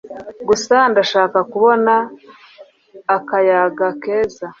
gusa 0.47 0.75
ndashaka 0.91 1.39
kubona 1.51 1.93
akayaga 3.15 3.87
keza 4.01 4.45